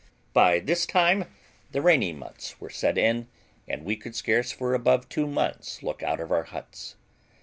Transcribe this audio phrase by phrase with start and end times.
[0.33, 1.25] By this time
[1.73, 3.27] the rainy months were set in,
[3.67, 6.95] and we could scarce, for above two months, look out of our huts.